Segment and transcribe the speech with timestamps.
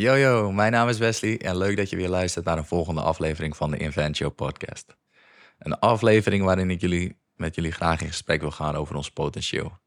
[0.00, 3.00] Yo yo, mijn naam is Wesley en leuk dat je weer luistert naar een volgende
[3.00, 4.96] aflevering van de Invent podcast.
[5.58, 9.78] Een aflevering waarin ik jullie, met jullie graag in gesprek wil gaan over ons potentieel.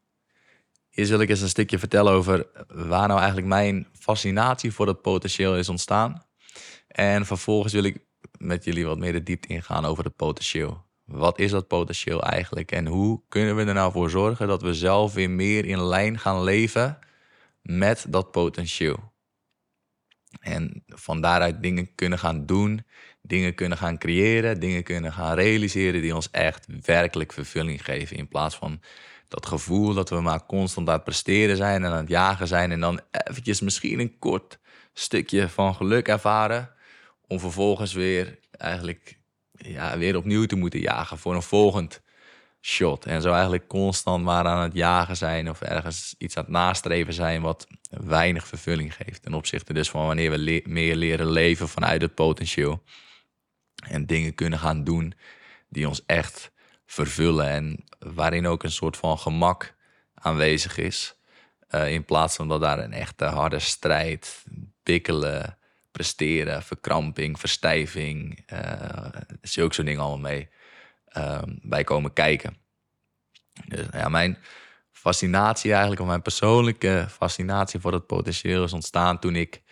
[0.90, 5.02] Hier wil ik eens een stukje vertellen over waar nou eigenlijk mijn fascinatie voor dat
[5.02, 6.24] potentieel is ontstaan.
[6.88, 7.98] En vervolgens wil ik
[8.38, 10.84] met jullie wat meer de diepte ingaan over het potentieel.
[11.04, 14.74] Wat is dat potentieel eigenlijk en hoe kunnen we er nou voor zorgen dat we
[14.74, 16.98] zelf weer meer in lijn gaan leven
[17.62, 19.12] met dat potentieel?
[20.40, 22.84] En van daaruit dingen kunnen gaan doen,
[23.22, 28.16] dingen kunnen gaan creëren, dingen kunnen gaan realiseren die ons echt werkelijk vervulling geven.
[28.16, 28.80] In plaats van
[29.28, 32.72] dat gevoel dat we maar constant aan het presteren zijn en aan het jagen zijn
[32.72, 34.58] en dan eventjes misschien een kort
[34.92, 36.70] stukje van geluk ervaren.
[37.26, 39.18] Om vervolgens weer eigenlijk
[39.52, 42.02] ja, weer opnieuw te moeten jagen voor een volgend
[42.66, 43.06] shot.
[43.06, 47.12] En zo eigenlijk constant maar aan het jagen zijn of ergens iets aan het nastreven
[47.12, 49.22] zijn wat weinig vervulling geeft.
[49.22, 52.82] Ten opzichte dus van wanneer we meer leren leven vanuit het potentieel.
[53.88, 55.14] En dingen kunnen gaan doen
[55.68, 56.52] die ons echt
[56.86, 57.48] vervullen.
[57.48, 59.74] En waarin ook een soort van gemak
[60.14, 61.14] aanwezig is.
[61.70, 64.44] Uh, in plaats van dat daar een echte harde strijd,
[64.82, 65.58] bikkelen,
[65.92, 69.06] presteren, verkramping, verstijving, uh,
[69.42, 70.48] zulke soort dingen allemaal mee
[71.14, 72.56] Ehm, bij komen kijken.
[73.66, 74.38] Dus ja, mijn
[74.92, 79.62] fascinatie eigenlijk, of mijn persoonlijke fascinatie voor het potentieel is ontstaan toen ik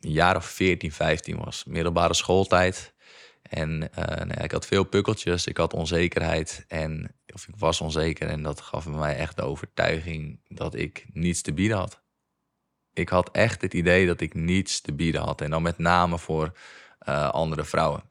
[0.00, 1.64] een jaar of 14, 15 was.
[1.64, 2.94] Middelbare schooltijd.
[3.42, 8.28] En uh, nou ik had veel pukkeltjes, ik had onzekerheid en of ik was onzeker
[8.28, 12.02] en dat gaf mij echt de overtuiging dat ik niets te bieden had.
[12.92, 16.18] Ik had echt het idee dat ik niets te bieden had en dan met name
[16.18, 16.52] voor
[17.08, 18.02] uh, andere vrouwen.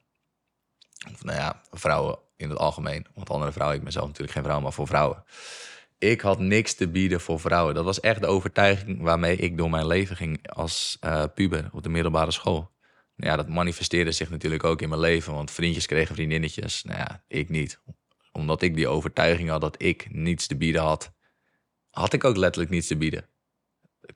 [1.12, 3.06] Of nou ja, vrouwen in het algemeen.
[3.14, 5.24] Want andere vrouwen, ik mezelf natuurlijk geen vrouw, maar voor vrouwen.
[5.98, 7.76] Ik had niks te bieden voor vrouwen.
[7.76, 11.84] Dat was echt de overtuiging waarmee ik door mijn leven ging als uh, puber op
[11.84, 12.72] de middelbare school.
[13.16, 16.84] Nou ja, dat manifesteerde zich natuurlijk ook in mijn leven, want vriendjes kregen vriendinnetjes.
[16.84, 17.80] Nou ja, ik niet.
[18.32, 21.14] Omdat ik die overtuiging had dat ik niets te bieden had,
[21.90, 23.30] had ik ook letterlijk niets te bieden.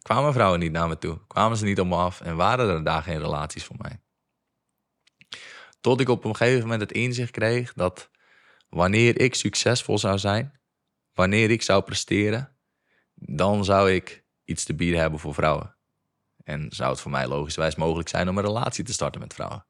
[0.01, 2.83] Kwamen vrouwen niet naar me toe, kwamen ze niet op me af en waren er
[2.83, 4.01] daar geen relaties voor mij.
[5.87, 8.09] Tot ik op een gegeven moment het inzicht kreeg dat
[8.69, 10.59] wanneer ik succesvol zou zijn,
[11.13, 12.57] wanneer ik zou presteren,
[13.13, 15.75] dan zou ik iets te bieden hebben voor vrouwen.
[16.43, 19.65] En zou het voor mij logischwijs mogelijk zijn om een relatie te starten met vrouwen.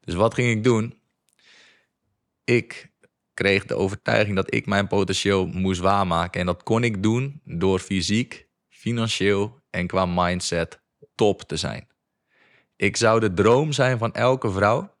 [0.00, 1.00] Dus wat ging ik doen?
[2.44, 2.92] Ik
[3.34, 6.40] kreeg de overtuiging dat ik mijn potentieel moest waarmaken.
[6.40, 10.80] En dat kon ik doen door fysiek, financieel en qua mindset
[11.14, 11.88] top te zijn.
[12.76, 14.96] Ik zou de droom zijn van elke vrouw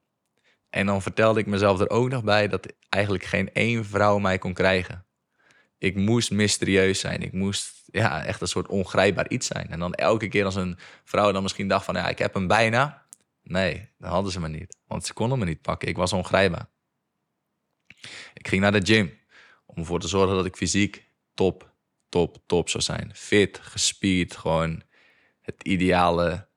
[0.70, 4.38] en dan vertelde ik mezelf er ook nog bij dat eigenlijk geen één vrouw mij
[4.38, 5.06] kon krijgen.
[5.78, 7.22] Ik moest mysterieus zijn.
[7.22, 9.68] Ik moest ja, echt een soort ongrijpbaar iets zijn.
[9.70, 12.46] En dan elke keer als een vrouw dan misschien dacht van ja, ik heb hem
[12.46, 13.06] bijna.
[13.42, 14.76] Nee, dan hadden ze me niet.
[14.86, 15.88] Want ze konden me niet pakken.
[15.88, 16.68] Ik was ongrijpbaar.
[18.34, 19.18] Ik ging naar de gym
[19.66, 21.72] om ervoor te zorgen dat ik fysiek top,
[22.08, 23.10] top, top zou zijn.
[23.14, 24.82] Fit, gespierd, gewoon
[25.40, 26.48] het ideale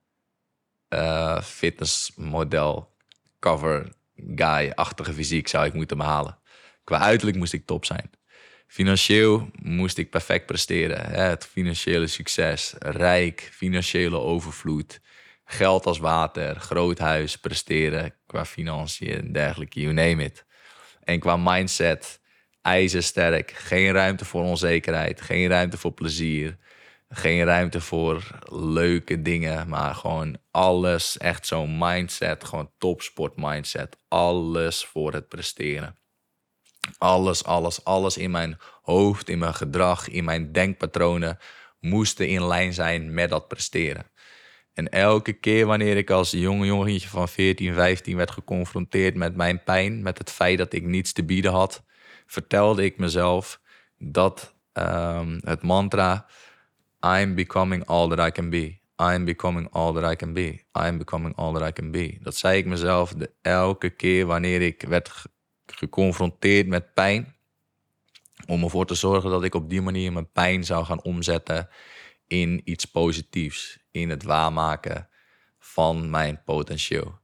[0.88, 2.96] uh, fitnessmodel,
[3.38, 3.92] cover,
[4.34, 6.38] guy-achtige fysiek zou ik moeten behalen.
[6.84, 8.10] Qua uiterlijk moest ik top zijn.
[8.66, 11.06] Financieel moest ik perfect presteren.
[11.06, 15.00] Het financiële succes, rijk, financiële overvloed,
[15.44, 20.44] geld als water, groot huis, presteren qua financiën en dergelijke, you name it.
[21.04, 22.20] En qua mindset,
[22.62, 26.56] ijzersterk, geen ruimte voor onzekerheid, geen ruimte voor plezier,
[27.14, 31.18] geen ruimte voor leuke dingen, maar gewoon alles.
[31.18, 33.96] Echt zo'n mindset, gewoon topsport mindset.
[34.08, 35.96] Alles voor het presteren.
[36.98, 41.38] Alles, alles, alles in mijn hoofd, in mijn gedrag, in mijn denkpatronen
[41.80, 44.10] moesten in lijn zijn met dat presteren.
[44.74, 49.62] En elke keer wanneer ik als jonge jongetje van 14, 15 werd geconfronteerd met mijn
[49.62, 51.84] pijn, met het feit dat ik niets te bieden had,
[52.26, 53.60] vertelde ik mezelf
[53.98, 56.26] dat um, het mantra
[57.04, 58.80] I'm becoming all that I can be.
[58.96, 60.64] I'm becoming all that I can be.
[60.72, 62.18] I'm becoming all that I can be.
[62.20, 65.24] Dat zei ik mezelf de, elke keer wanneer ik werd
[65.66, 67.34] geconfronteerd met pijn.
[68.46, 71.68] Om ervoor te zorgen dat ik op die manier mijn pijn zou gaan omzetten
[72.26, 73.78] in iets positiefs.
[73.90, 75.08] In het waarmaken
[75.58, 77.20] van mijn potentieel.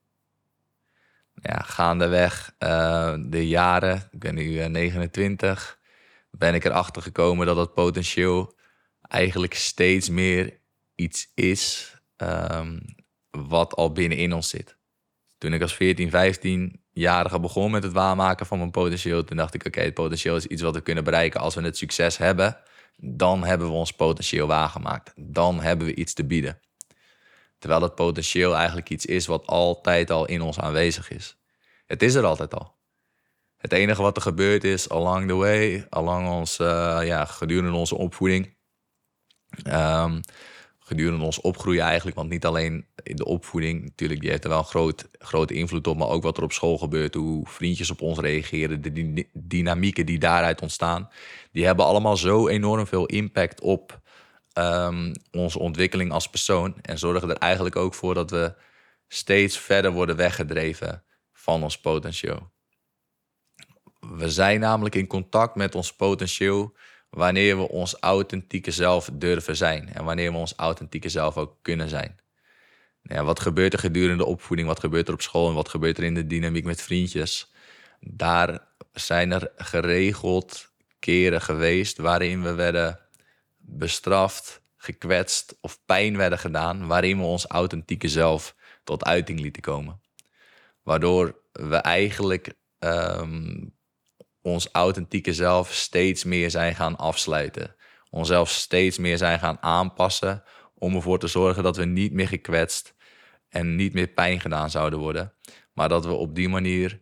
[1.43, 7.57] Ja, gaandeweg uh, de jaren, ik ben nu 29, eh, ben ik erachter gekomen dat
[7.57, 8.58] het potentieel
[9.09, 10.61] eigenlijk steeds meer
[10.95, 12.81] iets is um,
[13.31, 14.77] wat al binnenin ons zit.
[15.39, 19.67] Toen ik als 14, 15-jarige begon met het waarmaken van mijn potentieel, toen dacht ik:
[19.67, 22.59] oké, het potentieel is iets wat we kunnen bereiken als we het succes hebben.
[22.97, 25.13] Dan hebben we ons potentieel waargemaakt.
[25.17, 26.61] Dan hebben we iets te bieden.
[27.59, 31.37] Terwijl het potentieel eigenlijk iets is wat altijd al in ons aanwezig is.
[31.87, 32.77] Het is er altijd al.
[33.57, 37.95] Het enige wat er gebeurd is along the way, along ons, uh, ja, gedurende onze
[37.97, 38.57] opvoeding,
[39.67, 40.21] um,
[40.79, 42.17] gedurende ons opgroeien eigenlijk.
[42.17, 45.97] Want niet alleen de opvoeding, natuurlijk, die heeft er wel een groot, grote invloed op.
[45.97, 50.19] Maar ook wat er op school gebeurt, hoe vriendjes op ons reageren, de dynamieken die
[50.19, 51.09] daaruit ontstaan.
[51.53, 54.01] Die hebben allemaal zo enorm veel impact op
[54.59, 56.75] um, onze ontwikkeling als persoon.
[56.83, 58.55] En zorgen er eigenlijk ook voor dat we
[59.09, 61.03] steeds verder worden weggedreven
[61.33, 62.51] van ons potentieel.
[64.01, 66.77] We zijn namelijk in contact met ons potentieel
[67.11, 69.93] wanneer we ons authentieke zelf durven zijn.
[69.95, 72.17] En wanneer we ons authentieke zelf ook kunnen zijn.
[73.03, 74.69] Ja, wat gebeurt er gedurende de opvoeding?
[74.69, 75.49] Wat gebeurt er op school?
[75.49, 77.53] En wat gebeurt er in de dynamiek met vriendjes?
[78.01, 78.59] Daar
[78.93, 82.99] zijn er geregeld keren geweest waarin we werden
[83.57, 88.55] bestraft, gekwetst of pijn werden gedaan, waarin we ons authentieke zelf
[88.85, 90.01] tot uiting lieten komen.
[90.83, 93.75] Waardoor we eigenlijk um,
[94.49, 97.75] ons authentieke zelf steeds meer zijn gaan afsluiten.
[98.11, 100.43] Onszelf steeds meer zijn gaan aanpassen
[100.75, 102.95] om ervoor te zorgen dat we niet meer gekwetst
[103.49, 105.33] en niet meer pijn gedaan zouden worden.
[105.73, 107.01] Maar dat we op die manier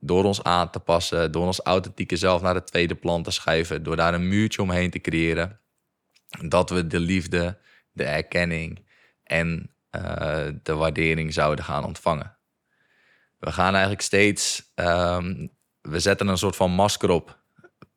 [0.00, 3.82] door ons aan te passen, door ons authentieke zelf naar de tweede plan te schuiven,
[3.82, 5.60] door daar een muurtje omheen te creëren,
[6.48, 7.58] dat we de liefde,
[7.92, 8.86] de erkenning
[9.24, 12.36] en uh, de waardering zouden gaan ontvangen.
[13.38, 15.50] We gaan eigenlijk steeds um,
[15.82, 17.38] we zetten een soort van masker op.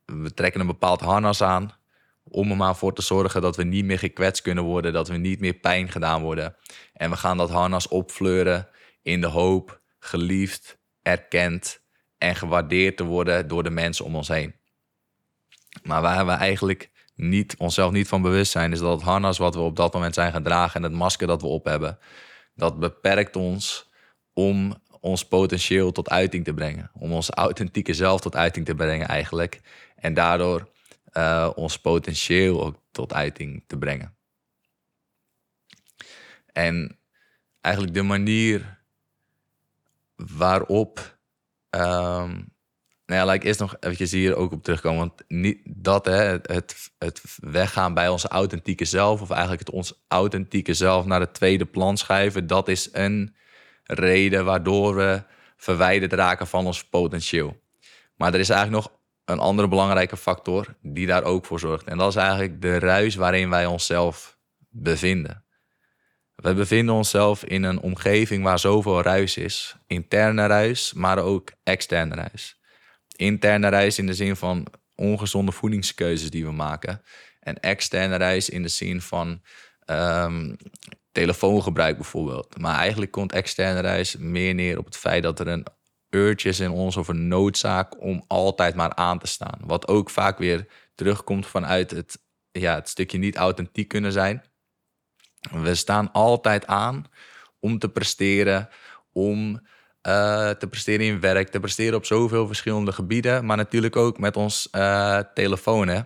[0.06, 1.81] We trekken een bepaald harnas aan
[2.24, 5.18] om er maar voor te zorgen dat we niet meer gekwetst kunnen worden, dat we
[5.18, 6.56] niet meer pijn gedaan worden.
[6.94, 8.68] En we gaan dat harnas opfleuren
[9.01, 11.81] in de hoop geliefd, erkend
[12.18, 14.56] en gewaardeerd te worden door de mensen om ons heen.
[15.83, 19.56] Maar waar we eigenlijk niet, onszelf niet van bewust zijn, is dat het harnas wat
[19.56, 21.97] we op dat moment zijn gedragen en het masker dat we op hebben,
[22.56, 23.91] dat beperkt ons
[24.33, 26.91] om ons potentieel tot uiting te brengen.
[26.94, 29.61] Om ons authentieke zelf tot uiting te brengen eigenlijk.
[29.95, 30.69] En daardoor
[31.13, 34.15] uh, ons potentieel ook tot uiting te brengen.
[36.51, 36.97] En
[37.61, 38.79] eigenlijk de manier
[40.15, 41.17] waarop.
[41.69, 42.51] Um,
[43.05, 45.00] nou ja, laat ik eerst nog eventjes hier ook op terugkomen.
[45.00, 50.03] Want niet dat, hè, het, het weggaan bij onze authentieke zelf, of eigenlijk het ons
[50.07, 53.35] authentieke zelf naar het tweede plan schuiven, dat is een
[53.83, 55.24] reden waardoor we
[55.57, 57.62] verwijderd raken van ons potentieel.
[58.15, 61.85] Maar er is eigenlijk nog een andere belangrijke factor die daar ook voor zorgt.
[61.85, 64.38] En dat is eigenlijk de ruis waarin wij onszelf
[64.69, 65.44] bevinden.
[66.35, 69.75] We bevinden onszelf in een omgeving waar zoveel ruis is.
[69.88, 72.59] Interne ruis, maar ook externe ruis.
[73.15, 77.01] Interne ruis in de zin van ongezonde voedingskeuzes die we maken.
[77.39, 79.41] En externe ruis in de zin van
[79.86, 80.57] um,
[81.13, 82.57] telefoongebruik bijvoorbeeld.
[82.57, 85.65] Maar eigenlijk komt externe reis meer neer op het feit dat er een
[86.10, 89.60] urge is in ons of een noodzaak om altijd maar aan te staan.
[89.65, 92.21] Wat ook vaak weer terugkomt vanuit het,
[92.51, 94.44] ja, het stukje niet authentiek kunnen zijn.
[95.51, 97.06] We staan altijd aan
[97.60, 98.69] om te presteren,
[99.12, 99.51] om
[100.07, 104.38] uh, te presteren in werk, te presteren op zoveel verschillende gebieden, maar natuurlijk ook met
[104.38, 105.88] ons uh, telefoon.
[105.88, 106.01] Hè?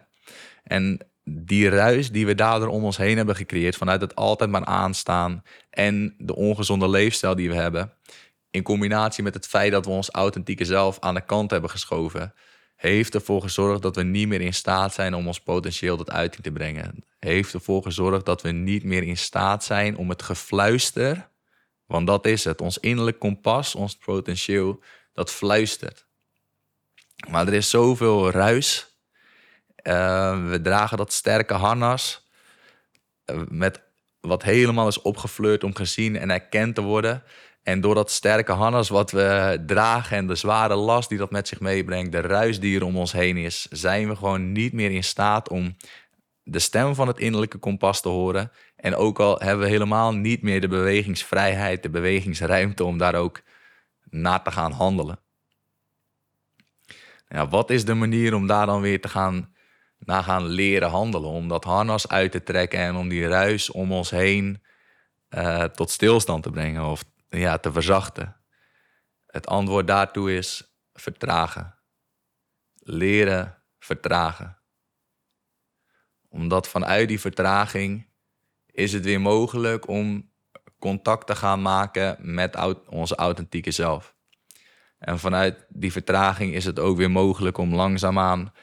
[0.63, 4.65] En die ruis die we daardoor om ons heen hebben gecreëerd, vanuit het altijd maar
[4.65, 7.94] aanstaan en de ongezonde leefstijl die we hebben,
[8.52, 12.33] in combinatie met het feit dat we ons authentieke zelf aan de kant hebben geschoven,
[12.75, 16.44] heeft ervoor gezorgd dat we niet meer in staat zijn om ons potentieel tot uiting
[16.44, 17.04] te brengen.
[17.19, 21.30] Heeft ervoor gezorgd dat we niet meer in staat zijn om het gefluister,
[21.85, 26.06] want dat is het, ons innerlijk kompas, ons potentieel, dat fluistert.
[27.30, 28.96] Maar er is zoveel ruis
[29.87, 32.27] uh, we dragen dat sterke harnas.
[33.25, 33.81] Uh, met
[34.19, 37.23] wat helemaal is opgefleurd om gezien en erkend te worden.
[37.63, 41.47] En door dat sterke harnas wat we dragen en de zware last die dat met
[41.47, 44.91] zich meebrengt, de ruis die er om ons heen is, zijn we gewoon niet meer
[44.91, 45.75] in staat om
[46.44, 48.51] de stem van het innerlijke kompas te horen.
[48.75, 53.41] En ook al hebben we helemaal niet meer de bewegingsvrijheid, de bewegingsruimte om daar ook
[54.09, 55.19] naar te gaan handelen.
[57.49, 59.56] Wat is de manier om daar dan weer te gaan
[59.99, 61.30] naar gaan leren handelen.
[61.30, 64.63] Om dat harnas uit te trekken en om die ruis om ons heen
[65.30, 68.35] uh, tot stilstand te brengen of ja, te verzachten.
[69.25, 71.75] Het antwoord daartoe is vertragen.
[72.75, 74.57] Leren vertragen.
[76.30, 78.09] Omdat vanuit die vertraging
[78.71, 80.31] is het weer mogelijk om
[80.80, 82.57] contact te gaan maken met
[82.89, 84.16] onze authentieke zelf.
[84.97, 88.54] En vanuit die vertraging is het ook weer mogelijk om langzaamaan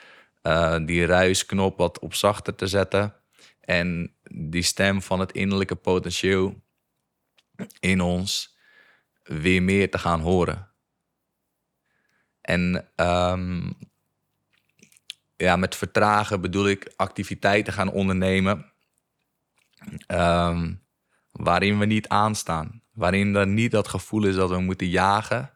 [0.47, 3.15] uh, die ruisknop wat op zachter te zetten.
[3.61, 6.63] En die stem van het innerlijke potentieel
[7.81, 8.57] in ons
[9.23, 10.69] weer meer te gaan horen.
[12.41, 13.71] En ehm,
[15.37, 18.73] ja, met vertragen bedoel ik activiteiten gaan ondernemen
[20.09, 20.83] um,
[21.33, 22.83] waarin we niet aanstaan.
[22.93, 25.51] Waarin er niet dat gevoel is dat we moeten jagen,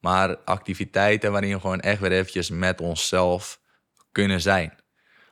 [0.00, 3.60] maar activiteiten waarin we gewoon echt weer eventjes met onszelf
[4.14, 4.74] kunnen zijn.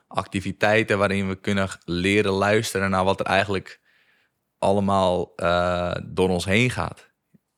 [0.07, 3.79] Activiteiten waarin we kunnen leren luisteren naar wat er eigenlijk
[4.57, 7.11] allemaal uh, door ons heen gaat.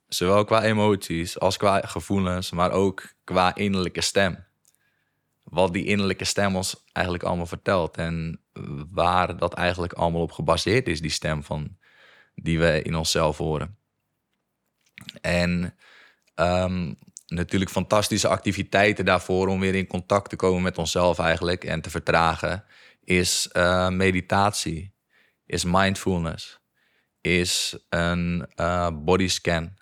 [0.07, 4.45] Zowel qua emoties als qua gevoelens, maar ook qua innerlijke stem.
[5.43, 8.41] Wat die innerlijke stem ons eigenlijk allemaal vertelt en
[8.91, 11.77] waar dat eigenlijk allemaal op gebaseerd is, die stem van
[12.35, 13.77] die we in onszelf horen.
[15.21, 15.77] En
[16.35, 21.81] um, natuurlijk fantastische activiteiten daarvoor om weer in contact te komen met onszelf eigenlijk en
[21.81, 22.63] te vertragen,
[23.03, 24.93] is uh, meditatie,
[25.45, 26.59] is mindfulness,
[27.21, 29.73] is een uh, bodyscan,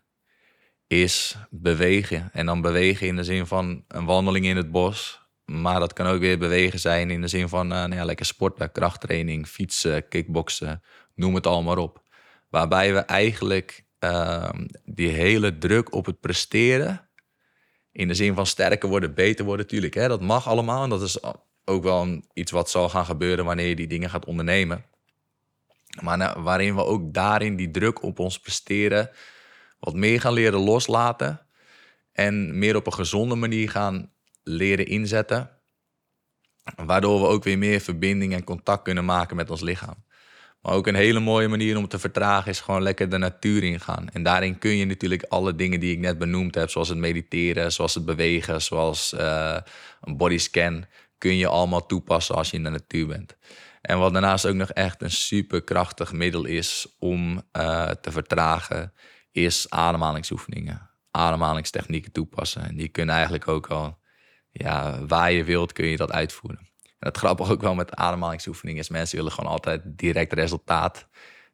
[0.88, 2.30] is bewegen.
[2.34, 6.08] En dan bewegen in de zin van een wandeling in het bos, maar dat kan
[6.08, 10.08] ook weer bewegen zijn in de zin van uh, nou ja, lekker sporten, krachttraining, fietsen,
[10.08, 10.84] kickboksen,
[11.16, 12.02] noem het allemaal op.
[12.50, 14.50] Waarbij we eigenlijk uh,
[14.86, 17.10] die hele druk op het presteren
[17.94, 19.94] in de zin van sterker worden, beter worden, natuurlijk.
[19.94, 20.84] Dat mag allemaal.
[20.84, 21.18] En dat is
[21.66, 24.86] ook wel iets wat zal gaan gebeuren wanneer je die dingen gaat ondernemen.
[26.02, 29.10] Maar nou, waarin we ook daarin die druk op ons presteren
[29.80, 31.42] wat meer gaan leren loslaten.
[32.12, 34.12] En meer op een gezonde manier gaan
[34.44, 35.50] leren inzetten.
[36.76, 40.04] Waardoor we ook weer meer verbinding en contact kunnen maken met ons lichaam.
[40.64, 44.10] Maar ook een hele mooie manier om te vertragen is gewoon lekker de natuur ingaan.
[44.10, 47.72] En daarin kun je natuurlijk alle dingen die ik net benoemd heb, zoals het mediteren,
[47.72, 49.58] zoals het bewegen, zoals uh,
[50.02, 50.86] een bodyscan,
[51.18, 53.38] kun je allemaal toepassen als je in de natuur bent.
[53.82, 58.94] En wat daarnaast ook nog echt een superkrachtig middel is om uh, te vertragen,
[59.32, 60.90] is ademhalingsoefeningen.
[61.12, 62.68] Ademhalingstechnieken toepassen.
[62.68, 63.98] En die kunnen eigenlijk ook al,
[64.52, 66.73] ja, waar je wilt, kun je dat uitvoeren.
[67.04, 71.08] Het grappige ook wel met ademhalingsoefeningen is, mensen willen gewoon altijd direct resultaat.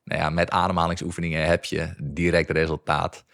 [0.04, 3.26] Nou ja, met ademhalingsoefeningen heb je direct resultaat.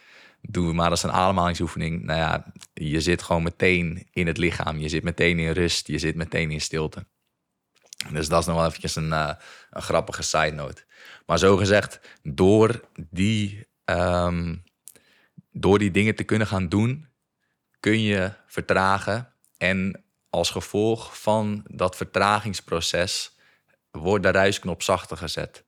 [0.42, 2.04] Doe maar eens een ademhalingsoefening.
[2.04, 4.78] Nou ja, je zit gewoon meteen in het lichaam.
[4.78, 5.88] Je zit meteen in rust.
[5.88, 7.06] Je zit meteen in stilte.
[8.12, 9.32] Dus dat is nog wel eventjes een, uh,
[9.70, 10.84] een grappige side note.
[11.26, 14.64] Maar zo gezegd, door die, um,
[15.52, 17.08] door die dingen te kunnen gaan doen,
[17.80, 20.05] kun je vertragen en
[20.36, 23.36] als gevolg van dat vertragingsproces
[23.92, 25.64] wordt de ruisknop zachter gezet.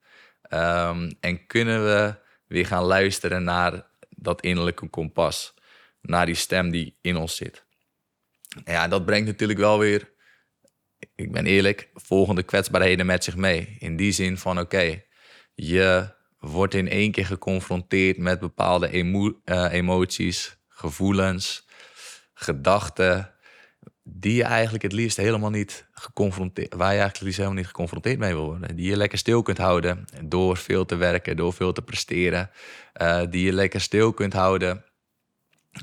[0.49, 2.15] Um, en kunnen we
[2.47, 5.53] weer gaan luisteren naar dat innerlijke kompas.
[6.01, 7.65] Naar die stem die in ons zit.
[8.65, 10.11] Ja, dat brengt natuurlijk wel weer,
[11.15, 13.75] ik ben eerlijk, volgende kwetsbaarheden met zich mee.
[13.79, 15.03] In die zin van, oké,
[15.53, 21.67] je wordt in één keer geconfronteerd met bepaalde uh, emoties, gevoelens,
[22.33, 23.33] gedachten,
[24.09, 27.67] die je eigenlijk het liefst helemaal niet geconfronteerd, waar je eigenlijk het liefst helemaal niet
[27.67, 28.75] geconfronteerd mee wil worden.
[28.75, 32.49] Die je lekker stil kunt houden door veel te werken, door veel te presteren.
[33.01, 34.83] Uh, die je lekker stil kunt houden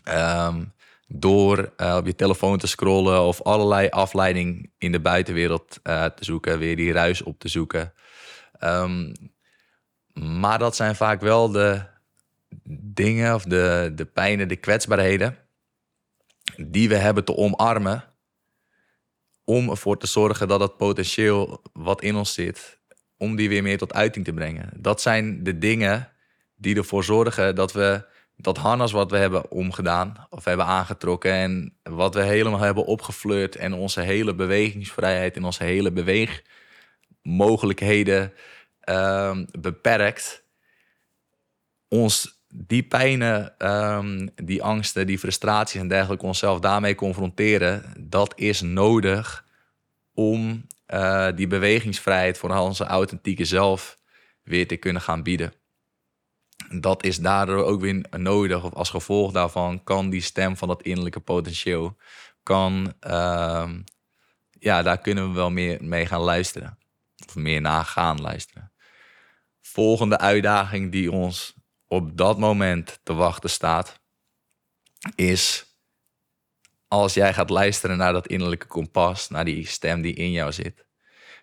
[0.08, 0.72] um,
[1.08, 6.24] door uh, op je telefoon te scrollen of allerlei afleiding in de buitenwereld uh, te
[6.24, 7.92] zoeken, weer die ruis op te zoeken.
[8.60, 9.12] Um,
[10.12, 11.82] maar dat zijn vaak wel de
[12.80, 15.36] dingen of de, de pijnen, de kwetsbaarheden
[16.56, 18.04] die we hebben te omarmen
[19.44, 22.78] om ervoor te zorgen dat het potentieel wat in ons zit,
[23.16, 24.70] om die weer meer tot uiting te brengen.
[24.76, 26.08] Dat zijn de dingen
[26.56, 31.76] die ervoor zorgen dat we dat harnas wat we hebben omgedaan of hebben aangetrokken en
[31.82, 38.32] wat we helemaal hebben opgefleurd en onze hele bewegingsvrijheid en onze hele beweegmogelijkheden
[38.88, 40.44] uh, beperkt,
[41.88, 48.60] ons die pijnen, um, die angsten, die frustraties en dergelijke onszelf daarmee confronteren, dat is
[48.60, 49.46] nodig
[50.12, 53.98] om uh, die bewegingsvrijheid voor onze authentieke zelf
[54.42, 55.52] weer te kunnen gaan bieden.
[56.80, 60.82] Dat is daardoor ook weer nodig, of als gevolg daarvan kan die stem van dat
[60.82, 61.96] innerlijke potentieel,
[62.42, 63.70] kan, uh,
[64.50, 66.78] ja, daar kunnen we wel meer mee gaan luisteren.
[67.26, 68.72] Of meer naar gaan luisteren.
[69.60, 71.53] Volgende uitdaging die ons
[71.94, 74.00] op dat moment te wachten staat,
[75.14, 75.74] is
[76.88, 80.86] als jij gaat luisteren naar dat innerlijke kompas, naar die stem die in jou zit,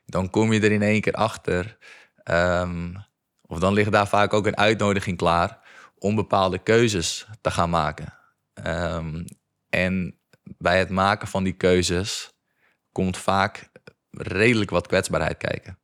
[0.05, 1.77] dan kom je er in één keer achter.
[2.23, 3.05] Um,
[3.41, 5.59] of dan ligt daar vaak ook een uitnodiging klaar
[5.97, 8.13] om bepaalde keuzes te gaan maken.
[8.67, 9.25] Um,
[9.69, 10.19] en
[10.57, 12.31] bij het maken van die keuzes
[12.91, 13.69] komt vaak
[14.11, 15.80] redelijk wat kwetsbaarheid kijken.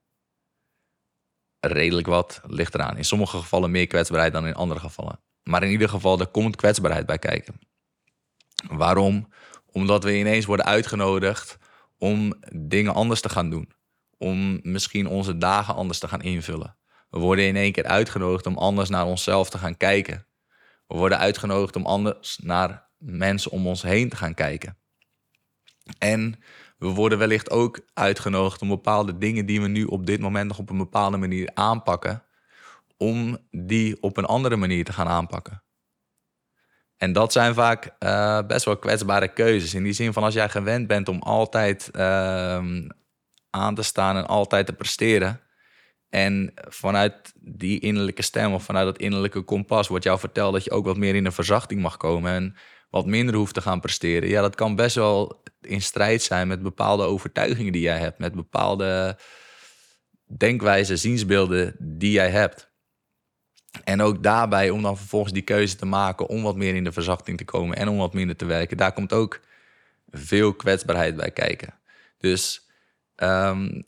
[1.59, 2.97] Redelijk wat, ligt eraan.
[2.97, 5.19] In sommige gevallen meer kwetsbaarheid dan in andere gevallen.
[5.43, 7.59] Maar in ieder geval, er komt kwetsbaarheid bij kijken.
[8.69, 9.33] Waarom?
[9.65, 11.57] Omdat we ineens worden uitgenodigd
[11.97, 13.71] om dingen anders te gaan doen.
[14.17, 16.77] Om misschien onze dagen anders te gaan invullen.
[17.09, 20.27] We worden in één keer uitgenodigd om anders naar onszelf te gaan kijken.
[20.87, 24.77] We worden uitgenodigd om anders naar mensen om ons heen te gaan kijken.
[25.97, 26.39] En
[26.77, 30.57] we worden wellicht ook uitgenodigd om bepaalde dingen die we nu op dit moment nog
[30.59, 32.23] op een bepaalde manier aanpakken,
[32.97, 35.63] om die op een andere manier te gaan aanpakken.
[36.97, 39.73] En dat zijn vaak uh, best wel kwetsbare keuzes.
[39.73, 42.01] In die zin van als jij gewend bent om altijd uh,
[43.49, 45.41] aan te staan en altijd te presteren.
[46.09, 50.71] En vanuit die innerlijke stem of vanuit dat innerlijke kompas wordt jou verteld dat je
[50.71, 52.31] ook wat meer in een verzachting mag komen.
[52.31, 52.55] En
[52.89, 54.29] wat minder hoeft te gaan presteren.
[54.29, 58.19] Ja, dat kan best wel in strijd zijn met bepaalde overtuigingen die jij hebt.
[58.19, 59.17] Met bepaalde
[60.37, 62.69] denkwijzen, ziensbeelden die jij hebt.
[63.83, 66.91] En ook daarbij om dan vervolgens die keuze te maken om wat meer in de
[66.91, 68.77] verzachting te komen en om wat minder te werken.
[68.77, 69.39] Daar komt ook
[70.09, 71.73] veel kwetsbaarheid bij kijken.
[72.17, 72.69] Dus
[73.15, 73.85] um,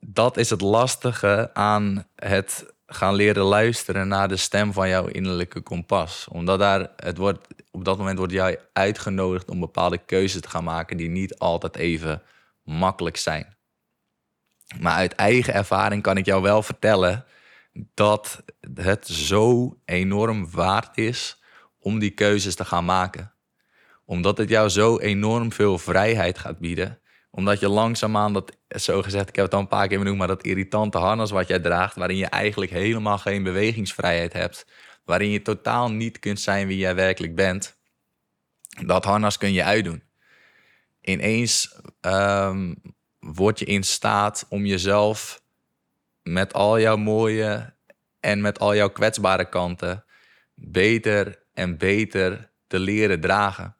[0.00, 5.60] dat is het lastige aan het gaan leren luisteren naar de stem van jouw innerlijke
[5.60, 6.28] kompas.
[6.30, 10.64] Omdat daar, het wordt, op dat moment wordt jij uitgenodigd om bepaalde keuzes te gaan
[10.64, 12.22] maken die niet altijd even
[12.62, 13.56] makkelijk zijn.
[14.80, 17.24] Maar uit eigen ervaring kan ik jou wel vertellen
[17.94, 18.42] dat
[18.74, 21.42] het zo enorm waard is
[21.78, 23.32] om die keuzes te gaan maken.
[24.04, 26.98] Omdat het jou zo enorm veel vrijheid gaat bieden
[27.36, 30.26] omdat je langzaamaan dat, zo gezegd, ik heb het al een paar keer benoemd, maar
[30.26, 34.66] dat irritante harnas wat jij draagt, waarin je eigenlijk helemaal geen bewegingsvrijheid hebt,
[35.04, 37.76] waarin je totaal niet kunt zijn wie jij werkelijk bent,
[38.86, 40.02] dat harnas kun je uitdoen.
[41.00, 42.82] Ineens um,
[43.18, 45.42] word je in staat om jezelf
[46.22, 47.74] met al jouw mooie
[48.20, 50.04] en met al jouw kwetsbare kanten
[50.54, 53.76] beter en beter te leren dragen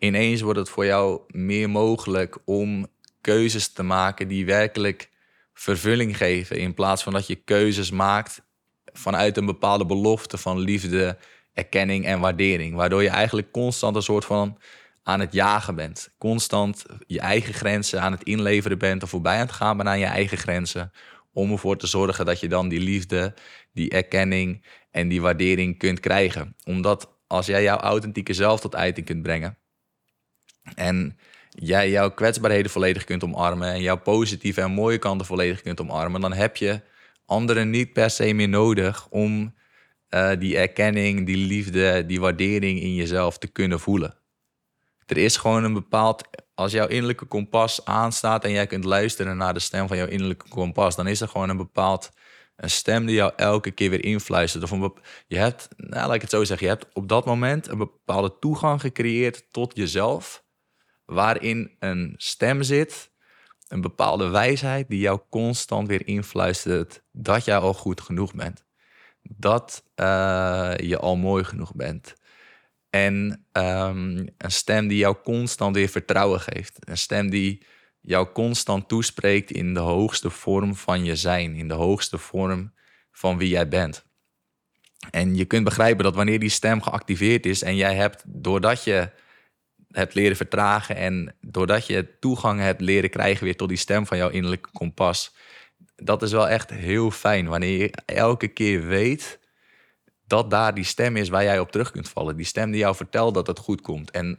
[0.00, 2.86] ineens wordt het voor jou meer mogelijk om
[3.20, 5.10] keuzes te maken die werkelijk
[5.52, 6.58] vervulling geven.
[6.58, 8.42] In plaats van dat je keuzes maakt
[8.92, 11.18] vanuit een bepaalde belofte van liefde,
[11.52, 12.74] erkenning en waardering.
[12.74, 14.58] Waardoor je eigenlijk constant een soort van
[15.02, 16.14] aan het jagen bent.
[16.18, 20.04] Constant je eigen grenzen aan het inleveren bent of voorbij aan het gaan aan je
[20.04, 20.92] eigen grenzen.
[21.32, 23.34] Om ervoor te zorgen dat je dan die liefde,
[23.72, 26.56] die erkenning en die waardering kunt krijgen.
[26.64, 29.58] Omdat als jij jouw authentieke zelf tot uiting kunt brengen,
[30.74, 31.18] en
[31.48, 36.20] jij jouw kwetsbaarheden volledig kunt omarmen en jouw positieve en mooie kanten volledig kunt omarmen,
[36.20, 36.80] dan heb je
[37.26, 39.54] anderen niet per se meer nodig om
[40.10, 44.14] uh, die erkenning, die liefde, die waardering in jezelf te kunnen voelen.
[45.06, 49.54] Er is gewoon een bepaald, als jouw innerlijke kompas aanstaat en jij kunt luisteren naar
[49.54, 52.10] de stem van jouw innerlijke kompas, dan is er gewoon een bepaald
[52.56, 54.72] een stem die jou elke keer weer influistert.
[54.72, 54.90] Of
[55.26, 58.38] je hebt, nou, laat ik het zo zeggen, je hebt op dat moment een bepaalde
[58.38, 60.44] toegang gecreëerd tot jezelf
[61.10, 63.10] waarin een stem zit,
[63.68, 68.64] een bepaalde wijsheid die jou constant weer influistert dat jij al goed genoeg bent.
[69.22, 72.14] Dat uh, je al mooi genoeg bent.
[72.90, 76.76] En um, een stem die jou constant weer vertrouwen geeft.
[76.88, 77.66] Een stem die
[78.00, 82.74] jou constant toespreekt in de hoogste vorm van je zijn, in de hoogste vorm
[83.12, 84.04] van wie jij bent.
[85.10, 89.10] En je kunt begrijpen dat wanneer die stem geactiveerd is en jij hebt, doordat je
[89.90, 94.16] hebt leren vertragen en doordat je toegang hebt leren krijgen weer tot die stem van
[94.16, 95.34] jouw innerlijke kompas.
[95.96, 99.38] Dat is wel echt heel fijn wanneer je elke keer weet
[100.26, 102.36] dat daar die stem is waar jij op terug kunt vallen.
[102.36, 104.10] Die stem die jou vertelt dat het goed komt.
[104.10, 104.38] En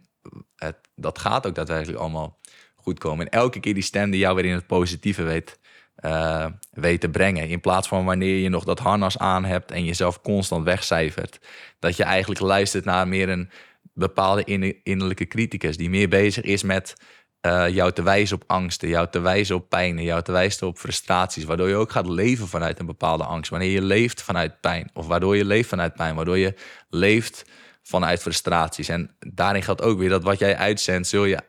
[0.56, 2.40] het, dat gaat ook daadwerkelijk allemaal
[2.76, 3.26] goed komen.
[3.26, 5.60] En elke keer die stem die jou weer in het positieve weet,
[6.06, 7.50] uh, weet te brengen.
[7.50, 11.40] In plaats van wanneer je nog dat harnas aan hebt en jezelf constant wegcijfert.
[11.80, 13.50] Dat je eigenlijk luistert naar meer een
[13.94, 14.44] bepaalde
[14.84, 16.96] innerlijke criticus die meer bezig is met
[17.42, 20.78] uh, jou te wijzen op angsten, jou te wijzen op pijn, jou te wijzen op
[20.78, 23.50] frustraties, waardoor je ook gaat leven vanuit een bepaalde angst.
[23.50, 26.54] Wanneer je leeft vanuit pijn, of waardoor je leeft vanuit pijn, waardoor je
[26.90, 27.46] leeft
[27.82, 28.90] vanuit frustraties.
[28.90, 31.40] En daarin geldt ook weer dat wat jij uitzendt, zul je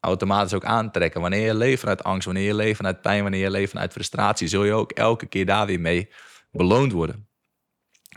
[0.00, 1.20] automatisch ook aantrekken.
[1.20, 4.48] Wanneer je leeft vanuit angst, wanneer je leeft vanuit pijn, wanneer je leeft vanuit frustratie,
[4.48, 6.08] zul je ook elke keer daar weer mee
[6.50, 7.28] beloond worden.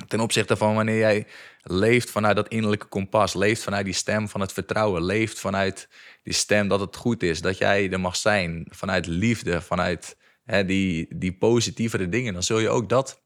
[0.07, 1.27] Ten opzichte van wanneer jij
[1.61, 5.89] leeft vanuit dat innerlijke kompas, leeft vanuit die stem van het vertrouwen, leeft vanuit
[6.23, 10.65] die stem dat het goed is, dat jij er mag zijn, vanuit liefde, vanuit hè,
[10.65, 13.21] die, die positievere dingen, dan zul je ook dat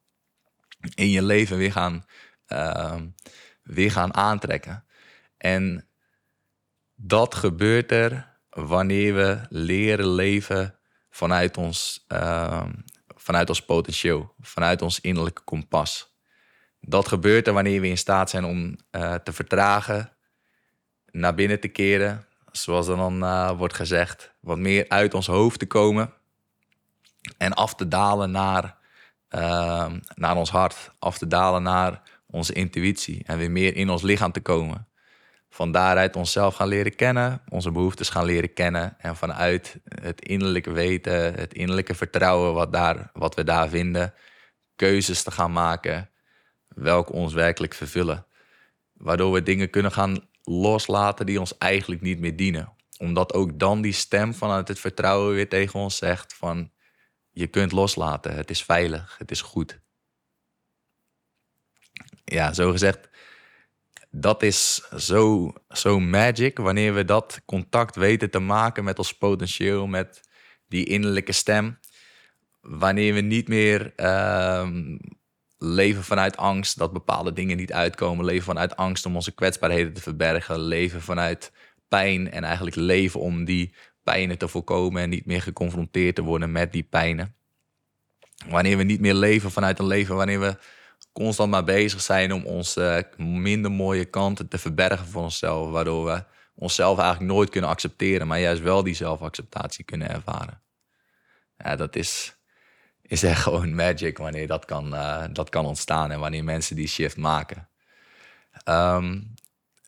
[0.95, 2.05] in je leven weer gaan,
[2.47, 3.01] uh,
[3.63, 4.85] weer gaan aantrekken.
[5.37, 5.87] En
[6.95, 12.65] dat gebeurt er wanneer we leren leven vanuit ons, uh,
[13.07, 16.12] vanuit ons potentieel, vanuit ons innerlijke kompas.
[16.85, 20.09] Dat gebeurt er wanneer we in staat zijn om uh, te vertragen,
[21.11, 25.59] naar binnen te keren, zoals er dan uh, wordt gezegd, wat meer uit ons hoofd
[25.59, 26.13] te komen
[27.37, 28.77] en af te dalen naar,
[29.29, 34.01] uh, naar ons hart, af te dalen naar onze intuïtie en weer meer in ons
[34.01, 34.87] lichaam te komen.
[35.49, 40.71] Van daaruit onszelf gaan leren kennen, onze behoeftes gaan leren kennen en vanuit het innerlijke
[40.71, 44.13] weten, het innerlijke vertrouwen wat, daar, wat we daar vinden,
[44.75, 46.07] keuzes te gaan maken
[46.75, 48.25] welke ons werkelijk vervullen.
[48.93, 52.73] Waardoor we dingen kunnen gaan loslaten die ons eigenlijk niet meer dienen.
[52.97, 56.71] Omdat ook dan die stem vanuit het vertrouwen weer tegen ons zegt van
[57.31, 59.81] je kunt loslaten, het is veilig, het is goed.
[62.25, 63.09] Ja, zo gezegd,
[64.11, 69.87] dat is zo, zo magic wanneer we dat contact weten te maken met ons potentieel,
[69.87, 70.21] met
[70.67, 71.79] die innerlijke stem.
[72.61, 74.69] Wanneer we niet meer uh,
[75.63, 80.01] leven vanuit angst dat bepaalde dingen niet uitkomen, leven vanuit angst om onze kwetsbaarheden te
[80.01, 81.51] verbergen, leven vanuit
[81.87, 83.73] pijn en eigenlijk leven om die
[84.03, 87.35] pijnen te voorkomen en niet meer geconfronteerd te worden met die pijnen.
[88.47, 90.57] Wanneer we niet meer leven vanuit een leven wanneer we
[91.13, 96.23] constant maar bezig zijn om onze minder mooie kanten te verbergen voor onszelf, waardoor we
[96.55, 100.61] onszelf eigenlijk nooit kunnen accepteren, maar juist wel die zelfacceptatie kunnen ervaren.
[101.57, 102.35] Ja, dat is,
[103.07, 106.87] is echt gewoon magic wanneer dat kan, uh, dat kan ontstaan en wanneer mensen die
[106.87, 107.67] shift maken.
[108.65, 109.33] Um,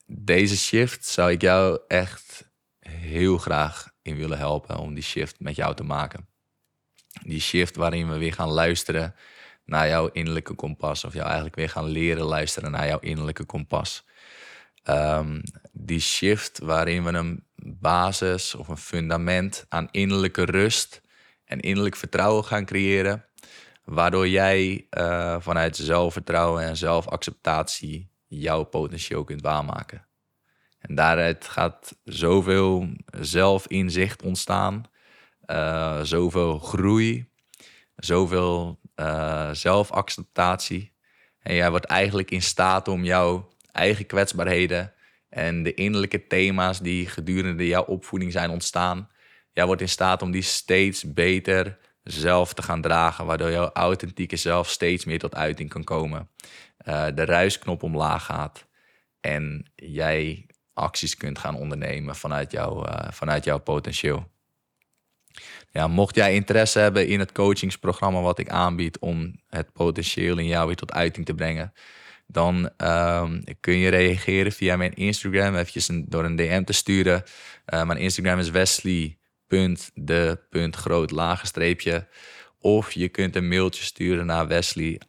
[0.06, 2.50] deze shift zou ik jou echt
[2.80, 6.28] heel graag in willen helpen om die shift met jou te maken.
[7.24, 9.16] Die shift waarin we weer gaan luisteren
[9.66, 11.04] naar jouw innerlijke kompas.
[11.04, 14.06] Of jou eigenlijk weer gaan leren luisteren naar jouw innerlijke kompas.
[14.90, 17.44] Um, die shift waarin we een
[17.80, 21.02] basis of een fundament aan innerlijke rust
[21.46, 23.26] en innerlijk vertrouwen gaan creëren.
[23.84, 30.06] Waardoor jij uh, vanuit zelfvertrouwen en zelfacceptatie jouw potentieel kunt waarmaken.
[30.80, 34.84] En daaruit gaat zoveel zelfinzicht ontstaan,
[35.46, 37.30] uh, zoveel groei,
[37.96, 40.94] zoveel uh, zelfacceptatie.
[41.40, 44.94] En jij wordt eigenlijk in staat om jouw eigen kwetsbaarheden
[45.30, 49.10] en de innerlijke thema's die gedurende jouw opvoeding zijn ontstaan,
[49.56, 54.36] jij wordt in staat om die steeds beter zelf te gaan dragen, waardoor jouw authentieke
[54.36, 56.30] zelf steeds meer tot uiting kan komen.
[56.88, 58.66] Uh, de ruisknop omlaag gaat
[59.22, 64.32] en jij acties kunt gaan ondernemen vanuit, jou, uh, vanuit jouw potentieel.
[65.70, 70.48] Ja, mocht jij interesse hebben in het coachingsprogramma wat ik aanbied om het potentieel in
[70.48, 71.74] jou weer tot uiting te brengen,
[72.28, 77.24] dan um, kun je reageren via mijn Instagram, eventjes een, door een DM te sturen.
[77.74, 78.50] Uh, mijn Instagram is
[79.56, 82.08] wesley.de.groot lagenstreepje.
[82.60, 85.02] Of je kunt een mailtje sturen naar wesley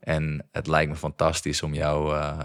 [0.00, 2.42] En het lijkt me fantastisch om jou uh,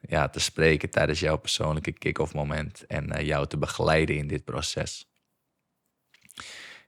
[0.00, 4.44] ja, te spreken tijdens jouw persoonlijke kick-off moment en uh, jou te begeleiden in dit
[4.44, 5.10] proces.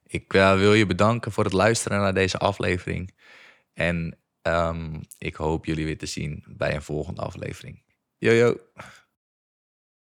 [0.06, 3.14] Ik uh, wil je bedanken voor het luisteren naar deze aflevering.
[3.72, 7.82] En um, ik hoop jullie weer te zien bij een volgende aflevering.
[8.18, 8.56] Yo.